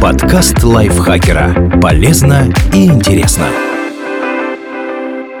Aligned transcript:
Подкаст 0.00 0.62
лайфхакера. 0.62 1.80
Полезно 1.80 2.52
и 2.72 2.84
интересно. 2.84 3.48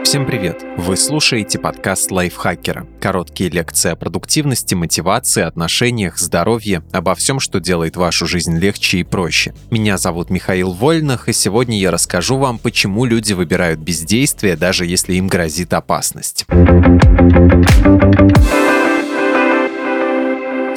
Всем 0.02 0.24
привет! 0.24 0.64
Вы 0.78 0.96
слушаете 0.96 1.58
подкаст 1.58 2.10
лайфхакера. 2.10 2.86
Короткие 3.00 3.50
лекции 3.50 3.90
о 3.90 3.96
продуктивности, 3.96 4.74
мотивации, 4.74 5.42
отношениях, 5.42 6.18
здоровье, 6.18 6.82
обо 6.92 7.14
всем, 7.14 7.38
что 7.38 7.60
делает 7.60 7.96
вашу 7.96 8.26
жизнь 8.26 8.56
легче 8.58 8.98
и 8.98 9.04
проще. 9.04 9.54
Меня 9.70 9.98
зовут 9.98 10.30
Михаил 10.30 10.72
Вольных, 10.72 11.28
и 11.28 11.34
сегодня 11.34 11.78
я 11.78 11.90
расскажу 11.90 12.38
вам, 12.38 12.58
почему 12.58 13.04
люди 13.04 13.34
выбирают 13.34 13.80
бездействие, 13.80 14.56
даже 14.56 14.86
если 14.86 15.14
им 15.14 15.28
грозит 15.28 15.74
опасность. 15.74 16.46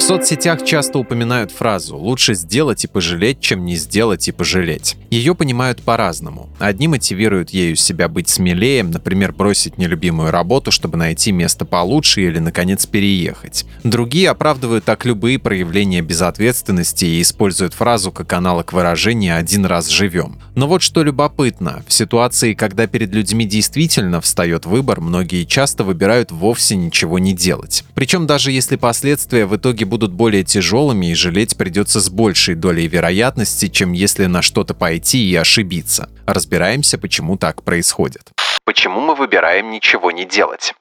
В 0.00 0.02
соцсетях 0.02 0.64
часто 0.64 0.98
упоминают 0.98 1.52
фразу 1.52 1.94
«лучше 1.94 2.34
сделать 2.34 2.84
и 2.84 2.88
пожалеть, 2.88 3.40
чем 3.40 3.66
не 3.66 3.76
сделать 3.76 4.26
и 4.28 4.32
пожалеть». 4.32 4.96
Ее 5.10 5.34
понимают 5.34 5.82
по-разному. 5.82 6.48
Одни 6.58 6.88
мотивируют 6.88 7.50
ею 7.50 7.76
себя 7.76 8.08
быть 8.08 8.30
смелее, 8.30 8.82
например, 8.82 9.32
бросить 9.32 9.76
нелюбимую 9.76 10.30
работу, 10.30 10.72
чтобы 10.72 10.96
найти 10.96 11.32
место 11.32 11.66
получше 11.66 12.22
или, 12.22 12.38
наконец, 12.38 12.86
переехать. 12.86 13.66
Другие 13.84 14.30
оправдывают 14.30 14.84
так 14.84 15.04
любые 15.04 15.38
проявления 15.38 16.00
безответственности 16.00 17.04
и 17.04 17.20
используют 17.20 17.74
фразу 17.74 18.10
как 18.10 18.32
аналог 18.32 18.72
выражения 18.72 19.36
«один 19.36 19.66
раз 19.66 19.88
живем». 19.88 20.40
Но 20.54 20.66
вот 20.66 20.80
что 20.80 21.02
любопытно, 21.02 21.84
в 21.86 21.92
ситуации, 21.92 22.54
когда 22.54 22.86
перед 22.86 23.12
людьми 23.12 23.44
действительно 23.44 24.22
встает 24.22 24.64
выбор, 24.64 25.02
многие 25.02 25.44
часто 25.44 25.84
выбирают 25.84 26.32
вовсе 26.32 26.74
ничего 26.76 27.18
не 27.18 27.34
делать. 27.34 27.84
Причем 27.94 28.26
даже 28.26 28.50
если 28.50 28.76
последствия 28.76 29.44
в 29.44 29.54
итоге 29.56 29.89
будут 29.90 30.12
более 30.12 30.44
тяжелыми 30.44 31.10
и 31.10 31.14
жалеть 31.14 31.58
придется 31.58 32.00
с 32.00 32.08
большей 32.08 32.54
долей 32.54 32.86
вероятности, 32.86 33.68
чем 33.68 33.92
если 33.92 34.24
на 34.24 34.40
что-то 34.40 34.72
пойти 34.72 35.30
и 35.30 35.34
ошибиться. 35.36 36.08
Разбираемся, 36.24 36.96
почему 36.96 37.36
так 37.36 37.62
происходит. 37.62 38.30
Почему 38.64 39.00
мы 39.00 39.14
выбираем 39.14 39.70
ничего 39.70 40.12
не 40.12 40.24
делать? 40.24 40.74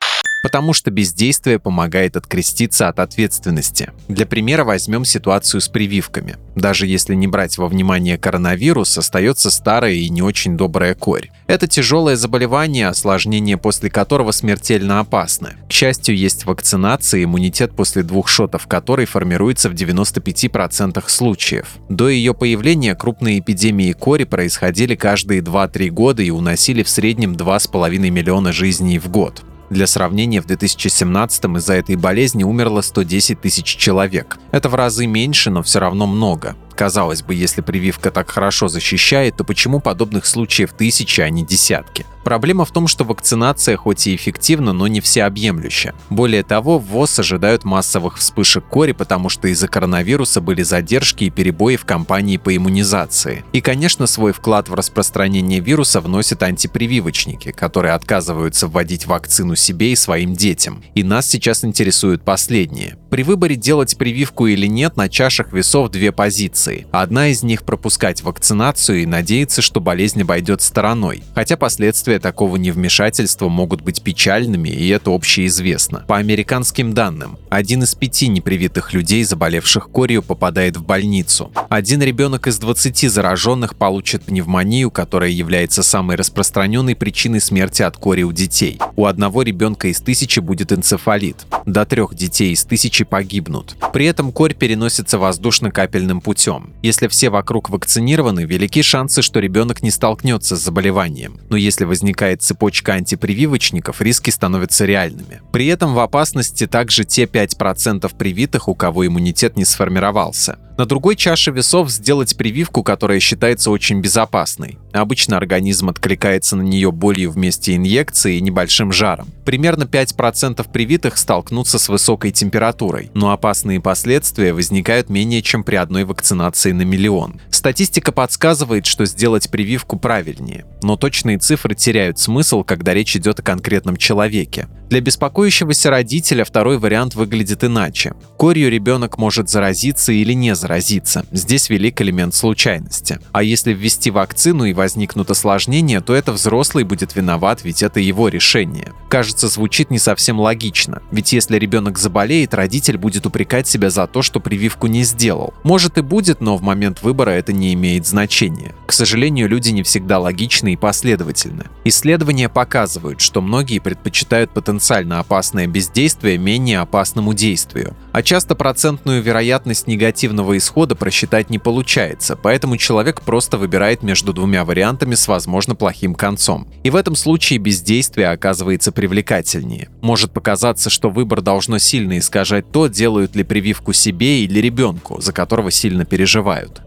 Потому 0.43 0.73
что 0.73 0.91
бездействие 0.91 1.59
помогает 1.59 2.15
откреститься 2.15 2.87
от 2.87 2.99
ответственности. 2.99 3.91
Для 4.07 4.25
примера 4.25 4.63
возьмем 4.63 5.05
ситуацию 5.05 5.61
с 5.61 5.67
прививками. 5.67 6.37
Даже 6.55 6.87
если 6.87 7.15
не 7.15 7.27
брать 7.27 7.57
во 7.57 7.67
внимание 7.67 8.17
коронавирус, 8.17 8.97
остается 8.97 9.51
старая 9.51 9.93
и 9.93 10.09
не 10.09 10.21
очень 10.21 10.57
добрая 10.57 10.95
корь. 10.95 11.29
Это 11.47 11.67
тяжелое 11.67 12.15
заболевание, 12.15 12.87
осложнение 12.87 13.57
после 13.57 13.89
которого 13.89 14.31
смертельно 14.31 14.99
опасны. 14.99 15.55
К 15.67 15.71
счастью, 15.71 16.15
есть 16.17 16.45
вакцинация, 16.45 17.23
иммунитет 17.23 17.71
после 17.75 18.03
двух 18.03 18.27
шотов 18.27 18.67
которой 18.67 19.05
формируется 19.05 19.69
в 19.69 19.73
95% 19.73 21.03
случаев. 21.07 21.67
До 21.89 22.09
ее 22.09 22.33
появления 22.33 22.95
крупные 22.95 23.39
эпидемии 23.39 23.93
кори 23.93 24.25
происходили 24.25 24.95
каждые 24.95 25.41
2-3 25.41 25.89
года 25.89 26.21
и 26.21 26.29
уносили 26.29 26.83
в 26.83 26.89
среднем 26.89 27.33
2,5 27.33 27.97
миллиона 28.09 28.51
жизней 28.51 28.99
в 28.99 29.09
год. 29.09 29.43
Для 29.69 29.85
сравнения, 29.85 30.41
в 30.41 30.47
2017 30.47 31.45
из-за 31.57 31.75
этой 31.75 31.95
болезни 31.95 32.43
умерло 32.43 32.81
110 32.81 33.39
тысяч 33.39 33.65
человек. 33.65 34.37
Это 34.51 34.67
в 34.67 34.75
разы 34.75 35.05
меньше, 35.05 35.51
но 35.51 35.61
все 35.61 35.79
равно 35.79 36.07
много. 36.07 36.55
Казалось 36.75 37.21
бы, 37.21 37.35
если 37.35 37.61
прививка 37.61 38.11
так 38.11 38.29
хорошо 38.29 38.67
защищает, 38.67 39.37
то 39.37 39.43
почему 39.43 39.79
подобных 39.79 40.25
случаев 40.25 40.73
тысячи, 40.73 41.21
а 41.21 41.29
не 41.29 41.45
десятки? 41.45 42.05
Проблема 42.23 42.65
в 42.65 42.71
том, 42.71 42.87
что 42.87 43.05
вакцинация 43.05 43.75
хоть 43.77 44.05
и 44.05 44.15
эффективна, 44.15 44.73
но 44.73 44.87
не 44.87 45.01
всеобъемлюща. 45.01 45.95
Более 46.09 46.43
того, 46.43 46.77
в 46.77 46.85
ВОЗ 46.85 47.19
ожидают 47.19 47.63
массовых 47.63 48.17
вспышек 48.17 48.65
кори, 48.65 48.91
потому 48.91 49.29
что 49.29 49.47
из-за 49.47 49.67
коронавируса 49.67 50.39
были 50.41 50.61
задержки 50.61 51.23
и 51.23 51.29
перебои 51.29 51.75
в 51.75 51.85
кампании 51.85 52.37
по 52.37 52.55
иммунизации. 52.55 53.43
И, 53.53 53.61
конечно, 53.61 54.05
свой 54.05 54.33
вклад 54.33 54.69
в 54.69 54.73
распространение 54.73 55.59
вируса 55.59 56.01
вносят 56.01 56.43
антипрививочники, 56.43 57.51
которые 57.51 57.93
отказываются 57.93 58.67
вводить 58.67 59.07
вакцину 59.07 59.55
себе 59.55 59.93
и 59.93 59.95
своим 59.95 60.33
детям. 60.33 60.83
И 60.93 61.03
нас 61.03 61.25
сейчас 61.25 61.63
интересуют 61.63 62.23
последние. 62.23 62.97
При 63.09 63.23
выборе 63.23 63.55
делать 63.55 63.97
прививку 63.97 64.45
или 64.45 64.67
нет 64.67 64.97
на 64.97 65.09
чашах 65.09 65.51
весов 65.51 65.89
две 65.89 66.11
позиции. 66.11 66.68
Одна 66.91 67.27
из 67.27 67.43
них 67.43 67.63
пропускать 67.63 68.23
вакцинацию 68.23 69.03
и 69.03 69.05
надеяться, 69.05 69.61
что 69.61 69.81
болезнь 69.81 70.21
обойдет 70.21 70.61
стороной, 70.61 71.23
хотя 71.35 71.57
последствия 71.57 72.19
такого 72.19 72.55
невмешательства 72.57 73.49
могут 73.49 73.81
быть 73.81 74.01
печальными, 74.01 74.69
и 74.69 74.87
это 74.89 75.11
общеизвестно. 75.11 76.05
По 76.07 76.17
американским 76.17 76.93
данным, 76.93 77.37
один 77.49 77.83
из 77.83 77.95
пяти 77.95 78.27
непривитых 78.27 78.93
людей, 78.93 79.23
заболевших 79.23 79.89
корью, 79.89 80.23
попадает 80.23 80.77
в 80.77 80.83
больницу. 80.83 81.51
Один 81.69 82.01
ребенок 82.01 82.47
из 82.47 82.59
20 82.59 83.11
зараженных 83.11 83.75
получит 83.75 84.23
пневмонию, 84.23 84.91
которая 84.91 85.29
является 85.29 85.83
самой 85.83 86.15
распространенной 86.15 86.95
причиной 86.95 87.41
смерти 87.41 87.81
от 87.81 87.97
кори 87.97 88.23
у 88.23 88.31
детей. 88.31 88.79
У 88.95 89.05
одного 89.05 89.43
ребенка 89.43 89.87
из 89.87 90.01
тысячи 90.01 90.39
будет 90.39 90.71
энцефалит. 90.71 91.37
До 91.65 91.85
трех 91.85 92.15
детей 92.15 92.53
из 92.53 92.63
тысячи 92.63 93.03
погибнут. 93.03 93.75
При 93.93 94.05
этом 94.05 94.31
корь 94.31 94.53
переносится 94.53 95.17
воздушно-капельным 95.17 96.21
путем. 96.21 96.48
Если 96.81 97.07
все 97.07 97.29
вокруг 97.29 97.69
вакцинированы, 97.69 98.45
велики 98.45 98.81
шансы, 98.81 99.21
что 99.21 99.39
ребенок 99.39 99.81
не 99.83 99.91
столкнется 99.91 100.55
с 100.55 100.61
заболеванием. 100.61 101.39
Но 101.49 101.57
если 101.57 101.85
возникает 101.85 102.41
цепочка 102.41 102.93
антипрививочников, 102.93 104.01
риски 104.01 104.29
становятся 104.29 104.85
реальными. 104.85 105.41
При 105.51 105.67
этом 105.67 105.93
в 105.93 105.99
опасности 105.99 106.67
также 106.67 107.05
те 107.05 107.25
5% 107.25 108.11
привитых, 108.17 108.67
у 108.67 108.75
кого 108.75 109.05
иммунитет 109.05 109.57
не 109.57 109.65
сформировался. 109.65 110.57
На 110.79 110.85
другой 110.85 111.17
чаше 111.17 111.51
весов 111.51 111.89
сделать 111.89 112.37
прививку, 112.37 112.83
которая 112.83 113.19
считается 113.19 113.69
очень 113.69 113.99
безопасной. 113.99 114.77
Обычно 114.93 115.35
организм 115.35 115.89
откликается 115.89 116.55
на 116.55 116.61
нее 116.61 116.93
болью 116.93 117.31
вместе 117.31 117.75
инъекции 117.75 118.37
и 118.37 118.41
небольшим 118.41 118.93
жаром. 118.93 119.27
Примерно 119.43 119.83
5% 119.83 120.65
привитых 120.71 121.17
столкнутся 121.17 121.79
с 121.79 121.89
высокой 121.89 122.31
температурой, 122.31 123.11
но 123.13 123.31
опасные 123.31 123.81
последствия 123.81 124.53
возникают 124.53 125.09
менее 125.09 125.41
чем 125.41 125.65
при 125.65 125.75
одной 125.75 126.05
вакцинации 126.05 126.38
на 126.39 126.83
миллион. 126.83 127.39
Статистика 127.51 128.11
подсказывает, 128.11 128.85
что 128.85 129.05
сделать 129.05 129.49
прививку 129.49 129.97
правильнее, 129.97 130.65
но 130.81 130.95
точные 130.95 131.37
цифры 131.37 131.75
теряют 131.75 132.17
смысл, 132.19 132.63
когда 132.63 132.93
речь 132.93 133.15
идет 133.15 133.39
о 133.39 133.43
конкретном 133.43 133.97
человеке. 133.97 134.67
Для 134.89 135.01
беспокоящегося 135.01 135.91
родителя 135.91 136.43
второй 136.43 136.79
вариант 136.79 137.13
выглядит 137.13 137.63
иначе. 137.63 138.13
Корью 138.37 138.71
ребенок 138.71 139.17
может 139.17 139.49
заразиться 139.49 140.11
или 140.11 140.33
не 140.33 140.55
заразиться. 140.55 141.25
Здесь 141.31 141.69
велик 141.69 142.01
элемент 142.01 142.33
случайности. 142.33 143.19
А 143.31 143.43
если 143.43 143.73
ввести 143.73 144.09
вакцину 144.09 144.65
и 144.65 144.73
возникнут 144.73 145.29
осложнения, 145.29 146.01
то 146.01 146.15
это 146.15 146.31
взрослый 146.31 146.85
будет 146.85 147.15
виноват, 147.15 147.63
ведь 147.63 147.83
это 147.83 147.99
его 147.99 148.29
решение. 148.29 148.93
Кажется, 149.09 149.47
звучит 149.47 149.91
не 149.91 149.99
совсем 149.99 150.39
логично. 150.39 151.01
Ведь 151.11 151.33
если 151.33 151.59
ребенок 151.59 151.99
заболеет, 151.99 152.53
родитель 152.53 152.97
будет 152.97 153.25
упрекать 153.25 153.67
себя 153.67 153.89
за 153.89 154.07
то, 154.07 154.21
что 154.21 154.39
прививку 154.39 154.87
не 154.87 155.03
сделал. 155.03 155.53
Может 155.63 155.97
и 155.97 156.01
будет, 156.01 156.28
но 156.39 156.55
в 156.57 156.61
момент 156.61 157.01
выбора 157.01 157.31
это 157.31 157.51
не 157.53 157.73
имеет 157.73 158.05
значения. 158.05 158.73
К 158.85 158.91
сожалению, 158.91 159.49
люди 159.49 159.69
не 159.69 159.83
всегда 159.83 160.19
логичны 160.19 160.73
и 160.73 160.77
последовательны. 160.77 161.65
Исследования 161.83 162.49
показывают, 162.49 163.21
что 163.21 163.41
многие 163.41 163.79
предпочитают 163.79 164.51
потенциально 164.51 165.19
опасное 165.19 165.67
бездействие 165.67 166.37
менее 166.37 166.79
опасному 166.79 167.33
действию. 167.33 167.95
А 168.11 168.21
часто 168.21 168.55
процентную 168.55 169.21
вероятность 169.21 169.87
негативного 169.87 170.57
исхода 170.57 170.95
просчитать 170.95 171.49
не 171.49 171.59
получается, 171.59 172.35
поэтому 172.35 172.77
человек 172.77 173.21
просто 173.21 173.57
выбирает 173.57 174.03
между 174.03 174.33
двумя 174.33 174.65
вариантами 174.65 175.15
с 175.15 175.27
возможно 175.27 175.75
плохим 175.75 176.13
концом. 176.13 176.67
И 176.83 176.89
в 176.89 176.95
этом 176.95 177.15
случае 177.15 177.59
бездействие 177.59 178.29
оказывается 178.29 178.91
привлекательнее. 178.91 179.89
Может 180.01 180.31
показаться, 180.31 180.89
что 180.89 181.09
выбор 181.09 181.41
должно 181.41 181.77
сильно 181.79 182.17
искажать 182.17 182.71
то, 182.71 182.87
делают 182.87 183.35
ли 183.35 183.43
прививку 183.43 183.93
себе 183.93 184.43
или 184.43 184.59
ребенку, 184.59 185.21
за 185.21 185.33
которого 185.33 185.71
сильно 185.71 186.05
переживают. 186.05 186.18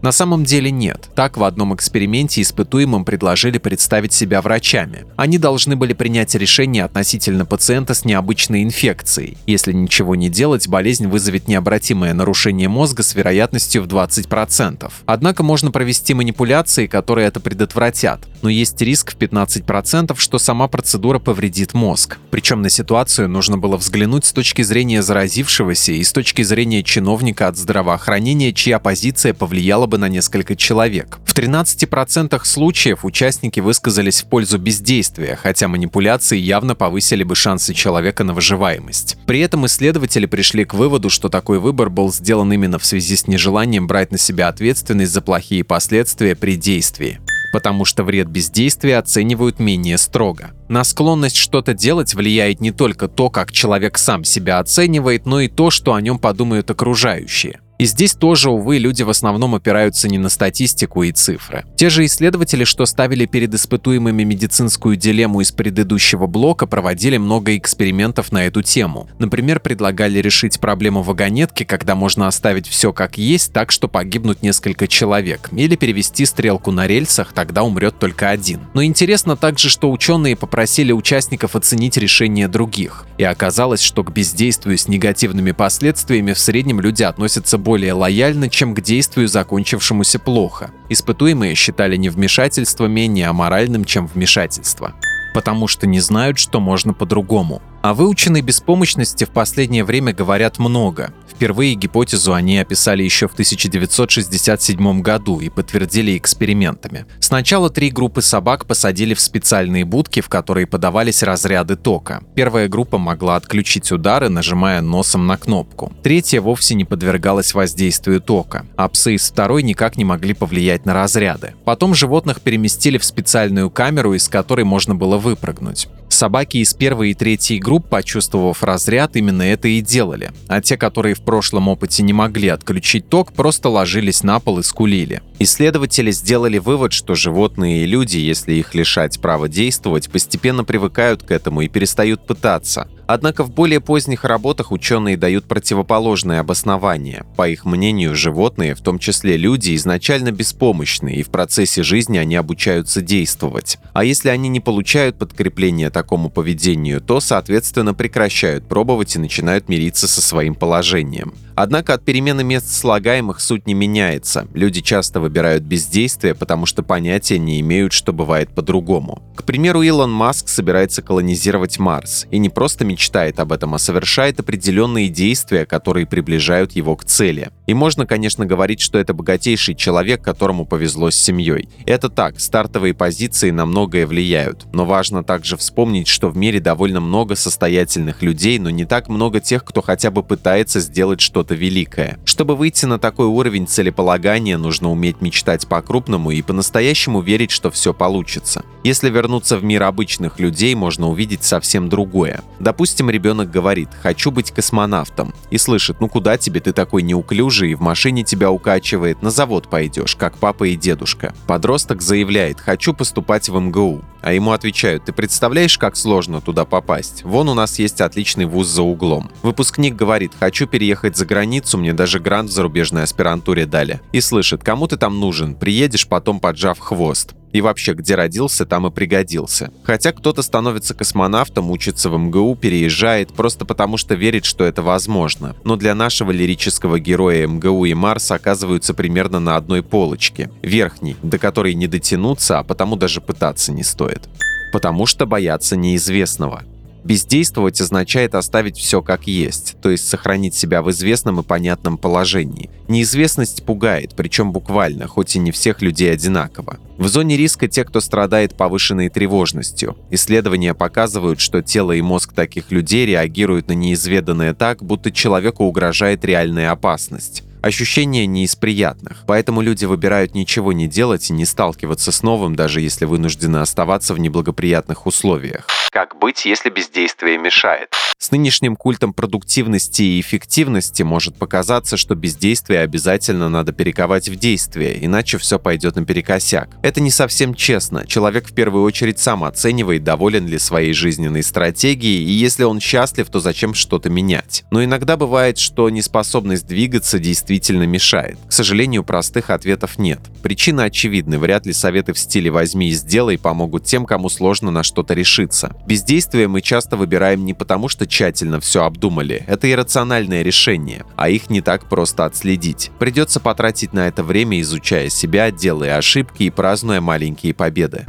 На 0.01 0.11
самом 0.11 0.43
деле 0.43 0.71
нет. 0.71 1.09
Так 1.15 1.37
в 1.37 1.43
одном 1.43 1.73
эксперименте 1.75 2.41
испытуемым 2.41 3.05
предложили 3.05 3.57
представить 3.57 4.13
себя 4.13 4.41
врачами. 4.41 5.05
Они 5.15 5.37
должны 5.37 5.75
были 5.75 5.93
принять 5.93 6.35
решение 6.35 6.83
относительно 6.83 7.45
пациента 7.45 7.93
с 7.93 8.05
необычной 8.05 8.63
инфекцией. 8.63 9.37
Если 9.47 9.71
ничего 9.71 10.15
не 10.15 10.29
делать, 10.29 10.67
болезнь 10.67 11.07
вызовет 11.07 11.47
необратимое 11.47 12.13
нарушение 12.13 12.67
мозга 12.67 13.03
с 13.03 13.15
вероятностью 13.15 13.83
в 13.83 13.87
20%. 13.87 14.91
Однако 15.05 15.43
можно 15.43 15.71
провести 15.71 16.13
манипуляции, 16.13 16.87
которые 16.87 17.27
это 17.27 17.39
предотвратят, 17.39 18.27
но 18.41 18.49
есть 18.49 18.81
риск 18.81 19.13
в 19.13 19.17
15%, 19.17 20.15
что 20.17 20.37
сама 20.37 20.67
процедура 20.67 21.19
повредит 21.19 21.73
мозг. 21.73 22.17
Причем 22.29 22.61
на 22.61 22.69
ситуацию 22.69 23.29
нужно 23.29 23.57
было 23.57 23.77
взглянуть 23.77 24.25
с 24.25 24.33
точки 24.33 24.61
зрения 24.61 25.01
заразившегося 25.01 25.93
и 25.93 26.03
с 26.03 26.11
точки 26.11 26.41
зрения 26.41 26.83
чиновника 26.83 27.47
от 27.47 27.57
здравоохранения, 27.57 28.53
чья 28.53 28.79
позиция 28.79 29.22
повлияла 29.31 29.85
бы 29.85 29.97
на 29.97 30.09
несколько 30.09 30.55
человек. 30.57 31.19
В 31.25 31.33
13% 31.33 32.41
случаев 32.43 33.05
участники 33.05 33.61
высказались 33.61 34.21
в 34.21 34.25
пользу 34.25 34.57
бездействия, 34.57 35.37
хотя 35.41 35.67
манипуляции 35.67 36.37
явно 36.37 36.75
повысили 36.75 37.23
бы 37.23 37.35
шансы 37.35 37.73
человека 37.73 38.23
на 38.23 38.33
выживаемость. 38.33 39.17
При 39.25 39.39
этом 39.39 39.65
исследователи 39.65 40.25
пришли 40.25 40.65
к 40.65 40.73
выводу, 40.73 41.09
что 41.09 41.29
такой 41.29 41.59
выбор 41.59 41.89
был 41.89 42.11
сделан 42.11 42.51
именно 42.51 42.79
в 42.79 42.85
связи 42.85 43.15
с 43.15 43.27
нежеланием 43.27 43.87
брать 43.87 44.11
на 44.11 44.17
себя 44.17 44.47
ответственность 44.49 45.13
за 45.13 45.21
плохие 45.21 45.63
последствия 45.63 46.35
при 46.35 46.55
действии 46.55 47.19
потому 47.53 47.85
что 47.85 48.03
вред 48.03 48.29
бездействия 48.29 48.97
оценивают 48.97 49.59
менее 49.59 49.99
строго. 49.99 50.53
На 50.69 50.83
склонность 50.83 51.35
что-то 51.35 51.75
делать 51.75 52.15
влияет 52.15 52.61
не 52.61 52.71
только 52.71 53.07
то, 53.07 53.29
как 53.29 53.51
человек 53.51 53.99
сам 53.99 54.23
себя 54.23 54.57
оценивает, 54.57 55.27
но 55.27 55.39
и 55.39 55.47
то, 55.47 55.69
что 55.69 55.93
о 55.93 56.01
нем 56.01 56.17
подумают 56.17 56.71
окружающие. 56.71 57.59
И 57.83 57.85
здесь 57.85 58.13
тоже, 58.13 58.49
увы, 58.49 58.77
люди 58.77 59.03
в 59.03 59.09
основном 59.09 59.55
опираются 59.55 60.07
не 60.07 60.17
на 60.17 60.29
статистику 60.29 61.03
и 61.03 61.11
цифры. 61.11 61.65
Те 61.75 61.89
же 61.89 62.05
исследователи, 62.05 62.63
что 62.63 62.85
ставили 62.85 63.25
перед 63.25 63.53
испытуемыми 63.53 64.23
медицинскую 64.23 64.95
дилемму 64.95 65.41
из 65.41 65.51
предыдущего 65.51 66.25
блока, 66.25 66.65
проводили 66.65 67.17
много 67.17 67.57
экспериментов 67.57 68.31
на 68.31 68.45
эту 68.45 68.61
тему. 68.61 69.09
Например, 69.19 69.59
предлагали 69.59 70.19
решить 70.19 70.61
проблему 70.61 71.01
вагонетки, 71.01 71.65
когда 71.65 71.93
можно 71.93 72.29
оставить 72.29 72.69
все 72.69 72.93
как 72.93 73.17
есть, 73.17 73.51
так 73.51 73.69
что 73.69 73.89
погибнут 73.89 74.43
несколько 74.43 74.87
человек, 74.87 75.49
или 75.51 75.75
перевести 75.75 76.25
стрелку 76.25 76.71
на 76.71 76.87
рельсах, 76.87 77.33
тогда 77.33 77.63
умрет 77.63 77.99
только 77.99 78.29
один. 78.29 78.61
Но 78.73 78.81
интересно 78.85 79.35
также, 79.35 79.67
что 79.67 79.91
ученые 79.91 80.37
попросили 80.37 80.93
участников 80.93 81.57
оценить 81.57 81.97
решения 81.97 82.47
других. 82.47 83.05
И 83.17 83.25
оказалось, 83.25 83.81
что 83.81 84.05
к 84.05 84.13
бездействию 84.13 84.77
с 84.77 84.87
негативными 84.87 85.51
последствиями 85.51 86.31
в 86.31 86.39
среднем 86.39 86.79
люди 86.79 87.03
относятся 87.03 87.57
более 87.57 87.72
более 87.73 87.93
лояльно, 87.93 88.49
чем 88.49 88.75
к 88.75 88.81
действию, 88.81 89.27
закончившемуся 89.27 90.19
плохо. 90.19 90.69
Испытуемые 90.89 91.55
считали 91.55 91.95
невмешательство 91.95 92.85
менее 92.85 93.29
аморальным, 93.29 93.83
чем 93.83 94.05
вмешательство 94.05 94.93
потому 95.33 95.67
что 95.67 95.87
не 95.87 95.99
знают, 95.99 96.37
что 96.37 96.59
можно 96.59 96.93
по-другому. 96.93 97.61
О 97.81 97.93
выученной 97.93 98.41
беспомощности 98.41 99.25
в 99.25 99.31
последнее 99.31 99.83
время 99.83 100.13
говорят 100.13 100.59
много. 100.59 101.11
Впервые 101.35 101.75
гипотезу 101.75 102.33
они 102.33 102.59
описали 102.59 103.03
еще 103.03 103.27
в 103.27 103.33
1967 103.33 105.01
году 105.01 105.39
и 105.39 105.49
подтвердили 105.49 106.17
экспериментами. 106.17 107.05
Сначала 107.19 107.69
три 107.69 107.89
группы 107.89 108.21
собак 108.21 108.65
посадили 108.65 109.13
в 109.13 109.19
специальные 109.19 109.85
будки, 109.85 110.21
в 110.21 110.29
которые 110.29 110.67
подавались 110.67 111.23
разряды 111.23 111.75
тока. 111.75 112.23
Первая 112.35 112.67
группа 112.67 112.97
могла 112.97 113.35
отключить 113.35 113.91
удары, 113.91 114.29
нажимая 114.29 114.81
носом 114.81 115.27
на 115.27 115.37
кнопку. 115.37 115.91
Третья 116.03 116.39
вовсе 116.39 116.75
не 116.75 116.85
подвергалась 116.85 117.53
воздействию 117.53 118.21
тока, 118.21 118.65
а 118.75 118.87
псы 118.87 119.15
из 119.15 119.29
второй 119.29 119.63
никак 119.63 119.97
не 119.97 120.05
могли 120.05 120.33
повлиять 120.33 120.85
на 120.85 120.93
разряды. 120.93 121.53
Потом 121.65 121.95
животных 121.95 122.41
переместили 122.41 122.97
в 122.97 123.05
специальную 123.05 123.69
камеру, 123.69 124.13
из 124.13 124.27
которой 124.27 124.63
можно 124.63 124.95
было 124.95 125.17
выпрыгнуть. 125.17 125.87
Собаки 126.13 126.57
из 126.57 126.75
первой 126.75 127.09
и 127.09 127.13
третьей 127.15 127.57
групп, 127.57 127.89
почувствовав 127.89 128.61
разряд, 128.61 129.15
именно 129.15 129.41
это 129.41 129.67
и 129.67 129.81
делали, 129.81 130.31
а 130.47 130.61
те, 130.61 130.77
которые 130.77 131.15
в 131.15 131.21
прошлом 131.21 131.67
опыте 131.67 132.03
не 132.03 132.13
могли 132.13 132.49
отключить 132.49 133.09
ток, 133.09 133.33
просто 133.33 133.67
ложились 133.67 134.21
на 134.21 134.39
пол 134.39 134.59
и 134.59 134.63
скулили. 134.63 135.23
Исследователи 135.39 136.11
сделали 136.11 136.59
вывод, 136.59 136.93
что 136.93 137.15
животные 137.15 137.83
и 137.83 137.87
люди, 137.87 138.17
если 138.17 138.53
их 138.53 138.75
лишать 138.75 139.19
права 139.19 139.49
действовать, 139.49 140.11
постепенно 140.11 140.63
привыкают 140.63 141.23
к 141.23 141.31
этому 141.31 141.61
и 141.61 141.67
перестают 141.67 142.27
пытаться. 142.27 142.87
Однако 143.07 143.43
в 143.43 143.51
более 143.51 143.79
поздних 143.79 144.23
работах 144.23 144.71
ученые 144.71 145.17
дают 145.17 145.45
противоположное 145.45 146.39
обоснование. 146.39 147.25
По 147.35 147.47
их 147.49 147.65
мнению, 147.65 148.15
животные, 148.15 148.75
в 148.75 148.81
том 148.81 148.99
числе 148.99 149.37
люди, 149.37 149.75
изначально 149.75 150.31
беспомощны, 150.31 151.13
и 151.13 151.23
в 151.23 151.29
процессе 151.29 151.83
жизни 151.83 152.17
они 152.17 152.35
обучаются 152.35 153.01
действовать. 153.01 153.77
А 153.93 154.03
если 154.03 154.29
они 154.29 154.49
не 154.49 154.59
получают 154.59 155.17
подкрепления 155.17 155.89
такому 155.89 156.29
поведению, 156.29 157.01
то, 157.01 157.19
соответственно, 157.19 157.93
прекращают 157.93 158.67
пробовать 158.67 159.15
и 159.15 159.19
начинают 159.19 159.69
мириться 159.69 160.07
со 160.07 160.21
своим 160.21 160.55
положением. 160.55 161.33
Однако 161.55 161.93
от 161.93 162.03
перемены 162.03 162.43
мест 162.43 162.71
слагаемых 162.71 163.39
суть 163.39 163.67
не 163.67 163.73
меняется. 163.73 164.47
Люди 164.53 164.81
часто 164.81 165.19
выбирают 165.19 165.63
бездействие, 165.63 166.35
потому 166.35 166.65
что 166.65 166.83
понятия 166.83 167.37
не 167.37 167.59
имеют, 167.59 167.93
что 167.93 168.13
бывает 168.13 168.53
по-другому. 168.55 169.21
К 169.35 169.43
примеру, 169.43 169.81
Илон 169.81 170.11
Маск 170.11 170.47
собирается 170.47 171.01
колонизировать 171.01 171.79
Марс. 171.79 172.25
И 172.31 172.37
не 172.37 172.49
просто 172.49 172.85
мечтает 172.85 173.39
об 173.39 173.51
этом, 173.51 173.75
а 173.75 173.79
совершает 173.79 174.39
определенные 174.39 175.09
действия, 175.09 175.65
которые 175.65 176.05
приближают 176.05 176.73
его 176.73 176.95
к 176.95 177.05
цели. 177.05 177.49
И 177.67 177.73
можно, 177.73 178.05
конечно, 178.05 178.45
говорить, 178.45 178.81
что 178.81 178.97
это 178.97 179.13
богатейший 179.13 179.75
человек, 179.75 180.23
которому 180.23 180.65
повезло 180.65 181.11
с 181.11 181.15
семьей. 181.15 181.69
Это 181.85 182.09
так, 182.09 182.39
стартовые 182.39 182.93
позиции 182.93 183.51
на 183.51 183.65
многое 183.65 184.07
влияют. 184.07 184.65
Но 184.73 184.85
важно 184.85 185.23
также 185.23 185.57
вспомнить, 185.57 186.07
что 186.07 186.29
в 186.29 186.37
мире 186.37 186.59
довольно 186.59 186.99
много 186.99 187.35
состоятельных 187.35 188.21
людей, 188.21 188.59
но 188.59 188.69
не 188.69 188.85
так 188.85 189.09
много 189.09 189.39
тех, 189.39 189.63
кто 189.63 189.81
хотя 189.81 190.11
бы 190.11 190.23
пытается 190.23 190.79
сделать 190.79 191.21
что 191.21 191.42
что-то 191.43 191.55
великое. 191.55 192.19
Чтобы 192.23 192.55
выйти 192.55 192.85
на 192.85 192.99
такой 192.99 193.25
уровень 193.25 193.67
целеполагания, 193.67 194.57
нужно 194.57 194.89
уметь 194.89 195.19
мечтать 195.19 195.67
по-крупному 195.67 196.31
и 196.31 196.41
по-настоящему 196.41 197.19
верить, 197.19 197.51
что 197.51 197.69
все 197.69 197.93
получится. 197.93 198.63
Если 198.85 199.09
вернуться 199.09 199.57
в 199.57 199.63
мир 199.63 199.83
обычных 199.83 200.39
людей, 200.39 200.73
можно 200.73 201.09
увидеть 201.09 201.43
совсем 201.43 201.89
другое. 201.89 202.41
Допустим, 202.61 203.09
ребенок 203.09 203.51
говорит 203.51 203.89
«хочу 204.01 204.31
быть 204.31 204.51
космонавтом» 204.51 205.33
и 205.51 205.57
слышит 205.57 205.99
«ну 205.99 206.07
куда 206.07 206.37
тебе, 206.37 206.61
ты 206.61 206.71
такой 206.71 207.01
неуклюжий, 207.01 207.73
в 207.73 207.81
машине 207.81 208.23
тебя 208.23 208.49
укачивает, 208.49 209.21
на 209.21 209.29
завод 209.29 209.69
пойдешь, 209.69 210.15
как 210.15 210.37
папа 210.37 210.63
и 210.63 210.77
дедушка». 210.77 211.33
Подросток 211.45 212.01
заявляет 212.01 212.61
«хочу 212.61 212.93
поступать 212.93 213.49
в 213.49 213.59
МГУ». 213.59 214.01
А 214.23 214.31
ему 214.31 214.53
отвечают, 214.53 215.03
ты 215.03 215.11
представляешь, 215.11 215.77
как 215.77 215.97
сложно 215.97 216.39
туда 216.39 216.63
попасть? 216.63 217.25
Вон 217.25 217.49
у 217.49 217.53
нас 217.53 217.77
есть 217.77 217.99
отличный 217.99 218.45
вуз 218.45 218.67
за 218.67 218.81
углом. 218.81 219.29
Выпускник 219.41 219.97
говорит, 219.97 220.31
хочу 220.39 220.65
переехать 220.65 221.17
за 221.17 221.25
границу, 221.33 221.79
мне 221.79 221.93
даже 221.93 222.19
грант 222.19 222.51
в 222.51 222.53
зарубежной 222.53 223.03
аспирантуре 223.03 223.65
дали. 223.65 224.01
И 224.11 224.21
слышит, 224.21 224.63
кому 224.63 224.85
ты 224.87 224.97
там 224.97 225.19
нужен, 225.19 225.55
приедешь 225.55 226.07
потом 226.07 226.39
поджав 226.39 226.77
хвост. 226.77 227.33
И 227.51 227.61
вообще, 227.61 227.93
где 227.93 228.13
родился, 228.13 228.67
там 228.67 228.85
и 228.85 228.91
пригодился. 228.91 229.71
Хотя 229.83 230.11
кто-то 230.11 230.43
становится 230.43 230.93
космонавтом, 230.93 231.71
учится 231.71 232.11
в 232.11 232.17
МГУ, 232.19 232.55
переезжает, 232.55 233.33
просто 233.33 233.65
потому 233.65 233.97
что 233.97 234.13
верит, 234.13 234.45
что 234.45 234.63
это 234.63 234.83
возможно. 234.83 235.55
Но 235.63 235.75
для 235.75 235.95
нашего 235.95 236.29
лирического 236.29 236.99
героя 236.99 237.47
МГУ 237.47 237.85
и 237.85 237.95
Марс 237.95 238.29
оказываются 238.29 238.93
примерно 238.93 239.39
на 239.39 239.55
одной 239.55 239.81
полочке. 239.81 240.51
Верхней, 240.61 241.15
до 241.23 241.39
которой 241.39 241.73
не 241.73 241.87
дотянуться, 241.87 242.59
а 242.59 242.63
потому 242.63 242.95
даже 242.95 243.21
пытаться 243.21 243.71
не 243.71 243.83
стоит. 243.83 244.29
Потому 244.71 245.07
что 245.07 245.25
боятся 245.25 245.75
неизвестного. 245.75 246.63
Бездействовать 247.03 247.81
означает 247.81 248.33
оставить 248.33 248.77
все 248.77 249.01
как 249.01 249.27
есть, 249.27 249.75
то 249.81 249.89
есть 249.89 250.07
сохранить 250.07 250.55
себя 250.55 250.81
в 250.81 250.89
известном 250.91 251.41
и 251.41 251.43
понятном 251.43 251.97
положении. 251.97 252.69
Неизвестность 252.87 253.65
пугает, 253.65 254.13
причем 254.15 254.51
буквально, 254.51 255.07
хоть 255.07 255.35
и 255.35 255.39
не 255.39 255.51
всех 255.51 255.81
людей 255.81 256.11
одинаково. 256.11 256.77
В 256.97 257.07
зоне 257.07 257.35
риска 257.35 257.67
те, 257.67 257.83
кто 257.83 257.99
страдает 257.99 258.55
повышенной 258.55 259.09
тревожностью. 259.09 259.97
Исследования 260.11 260.73
показывают, 260.73 261.39
что 261.39 261.61
тело 261.61 261.91
и 261.91 262.01
мозг 262.01 262.33
таких 262.33 262.71
людей 262.71 263.05
реагируют 263.05 263.67
на 263.67 263.73
неизведанное 263.73 264.53
так, 264.53 264.83
будто 264.83 265.11
человеку 265.11 265.65
угрожает 265.65 266.23
реальная 266.23 266.71
опасность. 266.71 267.43
Ощущение 267.63 268.25
не 268.25 268.43
из 268.43 268.57
приятных, 268.57 269.23
поэтому 269.25 269.61
люди 269.61 269.85
выбирают 269.85 270.35
ничего 270.35 270.73
не 270.73 270.85
делать 270.85 271.29
и 271.29 271.33
не 271.33 271.45
сталкиваться 271.45 272.11
с 272.11 272.21
новым, 272.21 272.57
даже 272.57 272.81
если 272.81 273.05
вынуждены 273.05 273.55
оставаться 273.55 274.13
в 274.13 274.19
неблагоприятных 274.19 275.05
условиях. 275.05 275.65
Как 275.89 276.17
быть, 276.19 276.45
если 276.45 276.69
бездействие 276.69 277.37
мешает? 277.37 277.93
С 278.17 278.31
нынешним 278.31 278.75
культом 278.75 279.13
продуктивности 279.13 280.01
и 280.01 280.19
эффективности 280.19 281.03
может 281.03 281.37
показаться, 281.37 281.97
что 281.97 282.15
бездействие 282.15 282.81
обязательно 282.81 283.47
надо 283.47 283.71
перековать 283.71 284.27
в 284.27 284.35
действие, 284.35 285.05
иначе 285.05 285.37
все 285.37 285.59
пойдет 285.59 285.95
наперекосяк. 285.95 286.69
Это 286.81 286.99
не 286.99 287.11
совсем 287.11 287.53
честно. 287.53 288.05
Человек 288.07 288.49
в 288.49 288.53
первую 288.53 288.83
очередь 288.83 289.19
сам 289.19 289.43
оценивает, 289.43 290.03
доволен 290.03 290.47
ли 290.47 290.57
своей 290.57 290.93
жизненной 290.93 291.43
стратегией, 291.43 292.23
и 292.23 292.31
если 292.31 292.63
он 292.63 292.79
счастлив, 292.79 293.29
то 293.29 293.39
зачем 293.39 293.73
что-то 293.73 294.09
менять. 294.09 294.65
Но 294.71 294.83
иногда 294.83 295.15
бывает, 295.15 295.57
что 295.59 295.89
неспособность 295.89 296.65
двигаться 296.65 297.19
действительно 297.19 297.52
мешает. 297.85 298.37
К 298.47 298.51
сожалению, 298.51 299.03
простых 299.03 299.49
ответов 299.49 299.97
нет. 299.97 300.19
Причина 300.41 300.85
очевидна. 300.85 301.37
Вряд 301.39 301.65
ли 301.65 301.73
советы 301.73 302.13
в 302.13 302.19
стиле 302.19 302.49
«возьми 302.51 302.89
и 302.89 302.91
сделай» 302.91 303.37
помогут 303.37 303.85
тем, 303.85 304.05
кому 304.05 304.29
сложно 304.29 304.71
на 304.71 304.83
что-то 304.83 305.13
решиться. 305.13 305.75
Бездействие 305.85 306.47
мы 306.47 306.61
часто 306.61 306.97
выбираем 306.97 307.45
не 307.45 307.53
потому, 307.53 307.89
что 307.89 308.07
тщательно 308.07 308.59
все 308.59 308.83
обдумали. 308.83 309.43
Это 309.47 309.71
иррациональное 309.71 310.41
решение, 310.41 311.05
а 311.15 311.29
их 311.29 311.49
не 311.49 311.61
так 311.61 311.89
просто 311.89 312.25
отследить. 312.25 312.91
Придется 312.99 313.39
потратить 313.39 313.93
на 313.93 314.07
это 314.07 314.23
время, 314.23 314.59
изучая 314.61 315.09
себя, 315.09 315.51
делая 315.51 315.97
ошибки 315.97 316.43
и 316.43 316.49
празднуя 316.49 317.01
маленькие 317.01 317.53
победы. 317.53 318.05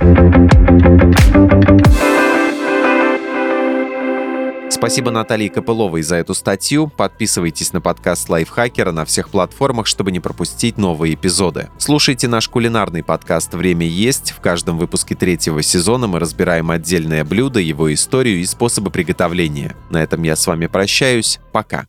Спасибо 4.70 5.10
Наталье 5.10 5.50
Копыловой 5.50 6.02
за 6.02 6.16
эту 6.16 6.34
статью. 6.34 6.88
Подписывайтесь 6.88 7.72
на 7.72 7.80
подкаст 7.80 8.28
Лайфхакера 8.28 8.92
на 8.92 9.04
всех 9.04 9.28
платформах, 9.28 9.86
чтобы 9.86 10.12
не 10.12 10.20
пропустить 10.20 10.78
новые 10.78 11.14
эпизоды. 11.14 11.68
Слушайте 11.78 12.28
наш 12.28 12.48
кулинарный 12.48 13.02
подкаст 13.02 13.54
«Время 13.54 13.86
есть». 13.86 14.32
В 14.32 14.40
каждом 14.40 14.78
выпуске 14.78 15.14
третьего 15.14 15.62
сезона 15.62 16.06
мы 16.06 16.18
разбираем 16.18 16.70
отдельное 16.70 17.24
блюдо, 17.24 17.60
его 17.60 17.92
историю 17.92 18.40
и 18.40 18.44
способы 18.44 18.90
приготовления. 18.90 19.74
На 19.90 20.02
этом 20.02 20.22
я 20.22 20.36
с 20.36 20.46
вами 20.46 20.66
прощаюсь. 20.66 21.40
Пока. 21.52 21.84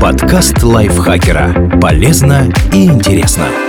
Подкаст 0.00 0.62
Лайфхакера. 0.62 1.78
Полезно 1.80 2.52
и 2.72 2.86
интересно. 2.86 3.67